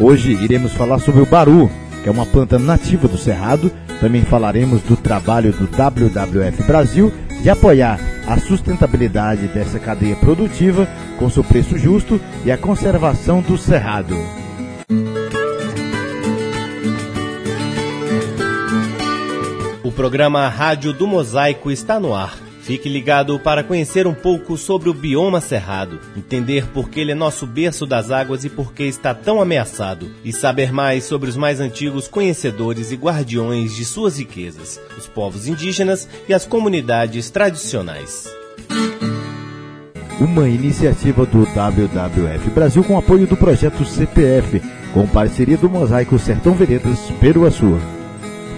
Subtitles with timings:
[0.00, 1.68] Hoje iremos falar sobre o baru,
[2.02, 3.68] que é uma planta nativa do Cerrado.
[4.00, 10.86] Também falaremos do trabalho do WWF Brasil de apoiar a sustentabilidade dessa cadeia produtiva
[11.18, 14.14] com seu preço justo e a conservação do Cerrado.
[19.82, 22.47] O programa Rádio do Mosaico está no ar.
[22.68, 27.14] Fique ligado para conhecer um pouco sobre o bioma cerrado, entender por que ele é
[27.14, 31.34] nosso berço das águas e por que está tão ameaçado, e saber mais sobre os
[31.34, 38.28] mais antigos conhecedores e guardiões de suas riquezas, os povos indígenas e as comunidades tradicionais.
[40.20, 44.60] Uma iniciativa do WWF Brasil com apoio do projeto CPF,
[44.92, 47.97] com parceria do Mosaico Sertão Veredas, Peruaçu.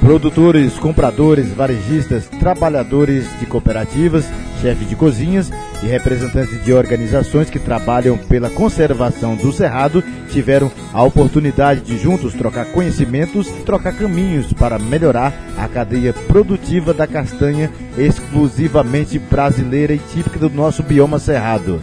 [0.00, 4.24] Produtores, compradores, varejistas, trabalhadores de cooperativas,
[4.60, 5.50] chefes de cozinhas
[5.82, 12.34] e representantes de organizações que trabalham pela conservação do cerrado tiveram a oportunidade de juntos
[12.34, 20.38] trocar conhecimentos trocar caminhos para melhorar a cadeia produtiva da castanha exclusivamente brasileira e típica
[20.38, 21.80] do nosso bioma cerrado.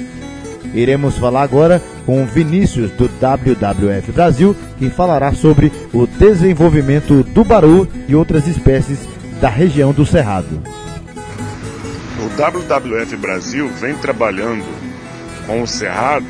[0.74, 7.88] Iremos falar agora com Vinícius do WWF Brasil, que falará sobre o desenvolvimento do baru
[8.08, 9.00] e outras espécies
[9.42, 10.62] da região do Cerrado.
[12.20, 14.66] O WWF Brasil vem trabalhando
[15.46, 16.26] com o Cerrado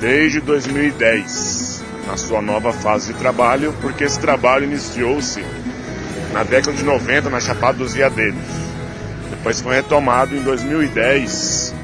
[0.00, 5.44] desde 2010, na sua nova fase de trabalho, porque esse trabalho iniciou-se
[6.32, 8.38] na década de 90 na Chapada dos Veadeiros.
[9.30, 11.74] Depois foi retomado em 2010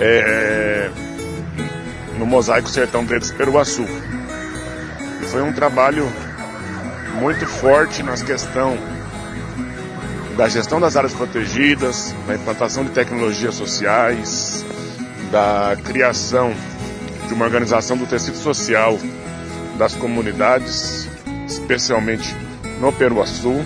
[0.00, 0.90] é,
[2.18, 3.84] no Mosaico Sertão Verdes Peruaçu.
[5.22, 6.10] E foi um trabalho
[7.18, 8.76] muito forte nas questão
[10.36, 14.64] da gestão das áreas protegidas, da implantação de tecnologias sociais,
[15.30, 16.54] da criação
[17.28, 18.98] de uma organização do tecido social
[19.78, 21.08] das comunidades,
[21.46, 22.34] especialmente
[22.80, 23.64] no Peruaçu,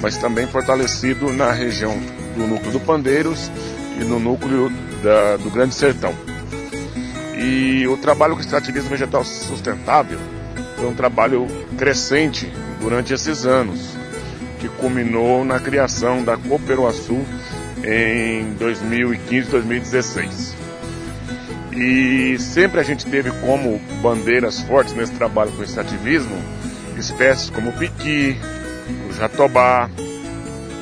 [0.00, 1.98] mas também fortalecido na região
[2.36, 3.50] do núcleo do Pandeiros
[4.00, 4.70] e no núcleo
[5.02, 6.14] da, do Grande Sertão.
[7.36, 10.18] E o trabalho com extrativismo vegetal sustentável
[10.76, 11.46] foi um trabalho
[11.78, 12.50] crescente
[12.80, 13.96] durante esses anos,
[14.58, 17.24] que culminou na criação da Cooperuaçu
[17.84, 20.56] em 2015, 2016.
[21.72, 26.36] E sempre a gente teve como bandeiras fortes nesse trabalho com extrativismo
[27.00, 28.38] espécies como o piqui,
[29.08, 29.90] o jatobá,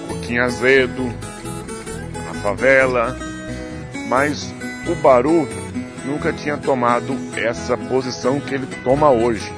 [0.05, 1.15] o coquinho azedo,
[2.31, 3.17] a favela,
[4.09, 4.53] mas
[4.87, 5.49] o Baru
[6.05, 9.53] nunca tinha tomado essa posição que ele toma hoje.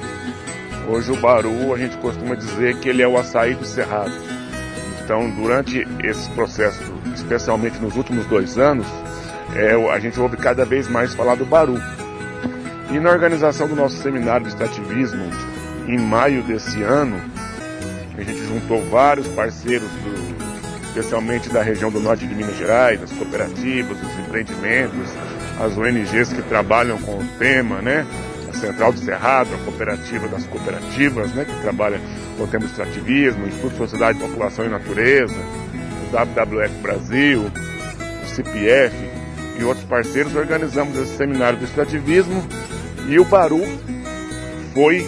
[0.87, 4.11] Hoje o Baru, a gente costuma dizer que ele é o açaí do Cerrado.
[5.03, 6.81] Então, durante esse processo,
[7.15, 8.85] especialmente nos últimos dois anos,
[9.55, 11.77] é, a gente ouve cada vez mais falar do Baru.
[12.91, 15.23] E na organização do nosso seminário de extrativismo,
[15.87, 17.21] em maio desse ano,
[18.17, 20.40] a gente juntou vários parceiros do,
[20.91, 25.09] especialmente da região do norte de Minas Gerais, as cooperativas, os empreendimentos,
[25.59, 28.05] as ONGs que trabalham com o tema, né?
[28.49, 31.45] A Central do Cerrado, a Cooperativa das Cooperativas, né?
[31.45, 31.99] Que trabalha
[32.37, 35.39] com o tema extrativismo, o Instituto de Sociedade, População e Natureza,
[36.09, 37.45] o WWF Brasil,
[38.23, 38.95] o CPF
[39.57, 42.45] e outros parceiros, organizamos esse seminário do extrativismo
[43.07, 43.61] e o Baru
[44.73, 45.05] foi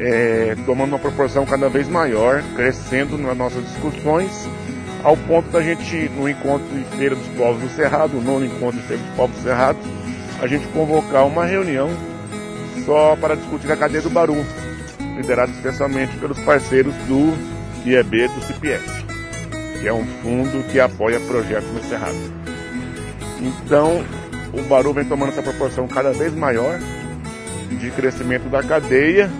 [0.00, 4.48] é, tomando uma proporção cada vez maior, crescendo nas nossas discussões
[5.02, 8.80] ao ponto da gente, no encontro de Feira dos Povos do Cerrado, o nono encontro
[8.80, 9.78] de Feira dos Povos do Cerrado,
[10.40, 11.90] a gente convocar uma reunião
[12.84, 14.36] só para discutir a cadeia do Baru,
[15.16, 17.34] liderada especialmente pelos parceiros do
[17.84, 19.04] IEB do CPF,
[19.80, 22.16] que é um fundo que apoia projetos no Cerrado.
[23.40, 24.04] Então,
[24.52, 26.78] o Baru vem tomando essa proporção cada vez maior
[27.70, 29.30] de crescimento da cadeia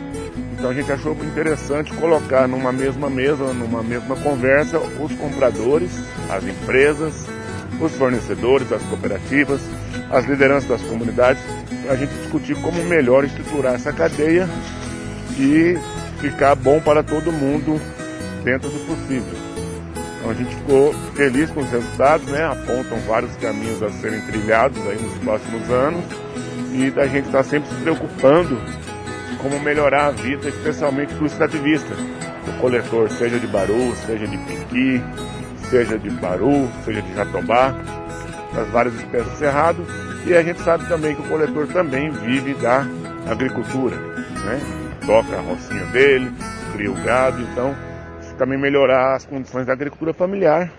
[0.59, 5.93] então a gente achou interessante colocar numa mesma mesa, numa mesma conversa, os compradores,
[6.29, 7.27] as empresas,
[7.81, 9.61] os fornecedores, as cooperativas,
[10.11, 11.41] as lideranças das comunidades,
[11.85, 14.49] para a gente discutir como melhor estruturar essa cadeia
[15.39, 15.79] e
[16.19, 17.81] ficar bom para todo mundo
[18.43, 19.39] dentro do possível.
[20.19, 22.45] Então a gente ficou feliz com os resultados, né?
[22.45, 26.05] apontam vários caminhos a serem trilhados aí nos próximos anos
[26.73, 28.61] e da gente estar tá sempre se preocupando
[29.41, 31.95] como melhorar a vida, especialmente do extrativista.
[32.47, 35.03] O coletor, seja de baru, seja de piqui,
[35.69, 37.75] seja de baru, seja de jatobá,
[38.55, 39.87] das várias espécies de cerrado.
[40.27, 42.87] E a gente sabe também que o coletor também vive da
[43.31, 44.61] agricultura, né?
[45.07, 46.33] Toca a rocinha dele,
[46.73, 47.75] cria o gado, então
[48.39, 50.71] também melhorar as condições da agricultura familiar.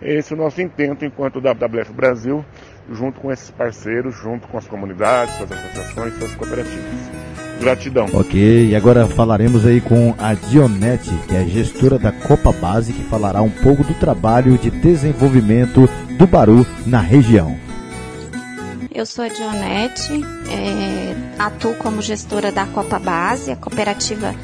[0.00, 2.44] Esse é o nosso intento enquanto WWF Brasil,
[2.90, 7.51] junto com esses parceiros, junto com as comunidades, com as associações, com as cooperativas.
[7.60, 8.06] Gratidão.
[8.12, 13.04] Ok, e agora falaremos aí com a Dionete, que é gestora da Copa Base, que
[13.04, 15.88] falará um pouco do trabalho de desenvolvimento
[16.18, 17.56] do Baru na região.
[18.94, 24.34] Eu sou a Dionete, é, atuo como gestora da Copa Base, a cooperativa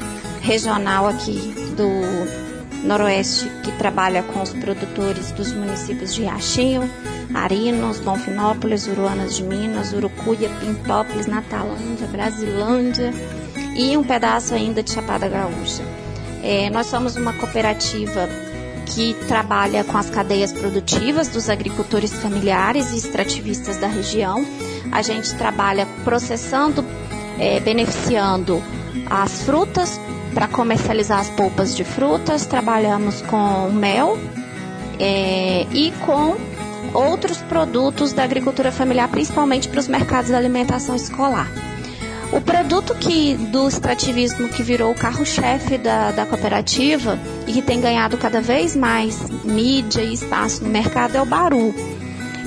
[0.41, 6.89] regional aqui do Noroeste que trabalha com os produtores dos municípios de Riachinho,
[7.33, 13.13] Arinos, Bonfinópolis, Uruanas de Minas, Urucuia, Pintópolis, Natalândia, Brasilândia
[13.75, 15.83] e um pedaço ainda de Chapada Gaúcha.
[16.43, 18.27] É, nós somos uma cooperativa
[18.85, 24.43] que trabalha com as cadeias produtivas dos agricultores familiares e extrativistas da região.
[24.91, 26.83] A gente trabalha processando,
[27.37, 28.63] é, beneficiando
[29.09, 29.99] as frutas
[30.33, 32.45] para comercializar as polpas de frutas.
[32.45, 34.17] Trabalhamos com mel
[34.99, 36.35] é, e com
[36.93, 41.49] outros produtos da agricultura familiar, principalmente para os mercados da alimentação escolar.
[42.31, 47.81] O produto que do extrativismo que virou o carro-chefe da, da cooperativa e que tem
[47.81, 51.73] ganhado cada vez mais mídia e espaço no mercado é o baru.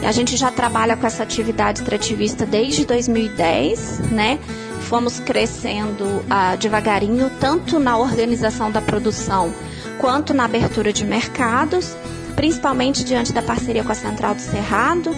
[0.05, 4.39] A gente já trabalha com essa atividade extrativista desde 2010, né?
[4.83, 9.53] Fomos crescendo ah, devagarinho, tanto na organização da produção
[9.99, 11.97] quanto na abertura de mercados,
[12.35, 15.15] principalmente diante da parceria com a Central do Cerrado.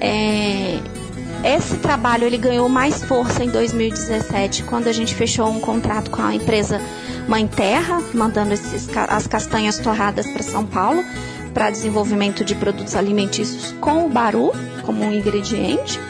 [0.00, 0.78] É,
[1.44, 6.22] esse trabalho ele ganhou mais força em 2017, quando a gente fechou um contrato com
[6.22, 6.80] a empresa
[7.28, 11.04] Mãe Terra, mandando esses, as castanhas torradas para São Paulo,
[11.54, 14.52] para desenvolvimento de produtos alimentícios com o baru
[14.82, 16.00] como um ingrediente.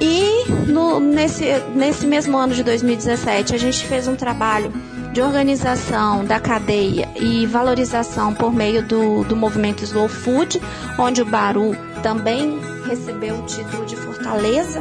[0.00, 4.72] E no, nesse, nesse mesmo ano de 2017, a gente fez um trabalho
[5.18, 10.62] de organização da cadeia e valorização por meio do, do movimento Slow Food,
[10.96, 14.80] onde o Baru também recebeu o título de Fortaleza,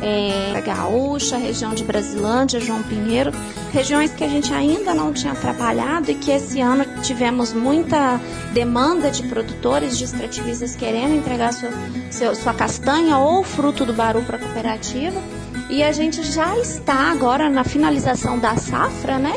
[0.00, 3.30] é, Gaúcha, região de Brasilândia, João Pinheiro,
[3.74, 8.18] regiões que a gente ainda não tinha trabalhado e que esse ano tivemos muita
[8.54, 14.38] demanda de produtores, de extrativistas querendo entregar sua, sua castanha ou fruto do baru para
[14.38, 15.20] a cooperativa.
[15.68, 19.34] E a gente já está agora na finalização da safra, né?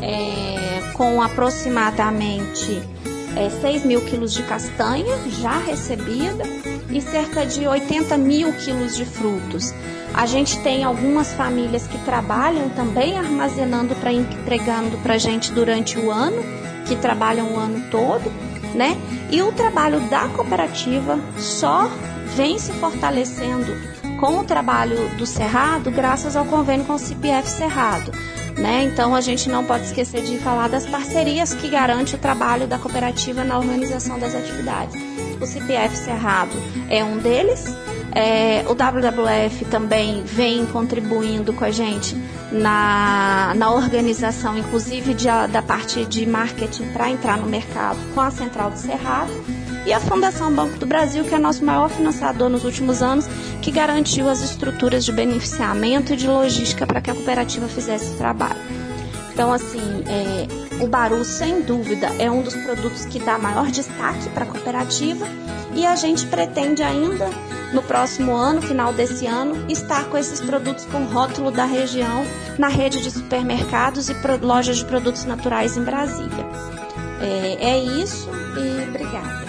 [0.00, 2.82] É, com aproximadamente
[3.36, 6.44] é, 6 mil quilos de castanha já recebida
[6.90, 9.72] e cerca de 80 mil quilos de frutos.
[10.12, 15.98] A gente tem algumas famílias que trabalham também armazenando para entregando para a gente durante
[15.98, 16.42] o ano,
[16.86, 18.30] que trabalham o ano todo,
[18.74, 18.96] né?
[19.30, 21.88] E o trabalho da cooperativa só
[22.36, 23.72] vem se fortalecendo
[24.22, 28.12] com o trabalho do Cerrado graças ao convênio com o CPF Cerrado.
[28.56, 28.84] Né?
[28.84, 32.78] Então a gente não pode esquecer de falar das parcerias que garante o trabalho da
[32.78, 34.94] cooperativa na organização das atividades.
[35.40, 36.52] O CPF Cerrado
[36.88, 37.64] é um deles.
[38.14, 42.14] É, o WWF também vem contribuindo com a gente
[42.52, 48.30] na, na organização, inclusive de, da parte de marketing para entrar no mercado com a
[48.30, 49.30] Central do Cerrado.
[49.84, 53.26] E a Fundação Banco do Brasil, que é nosso maior financiador nos últimos anos,
[53.60, 58.16] que garantiu as estruturas de beneficiamento e de logística para que a cooperativa fizesse o
[58.16, 58.60] trabalho.
[59.32, 60.46] Então, assim, é,
[60.82, 65.26] o Baru, sem dúvida, é um dos produtos que dá maior destaque para a cooperativa
[65.74, 67.30] e a gente pretende ainda,
[67.72, 72.24] no próximo ano, final desse ano, estar com esses produtos com rótulo da região
[72.58, 76.46] na rede de supermercados e lojas de produtos naturais em Brasília.
[77.20, 79.41] É, é isso e obrigada.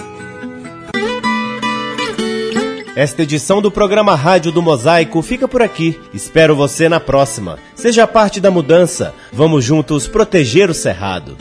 [2.95, 5.99] Esta edição do programa Rádio do Mosaico fica por aqui.
[6.13, 7.57] Espero você na próxima.
[7.73, 9.15] Seja parte da mudança.
[9.31, 11.35] Vamos juntos proteger o Cerrado.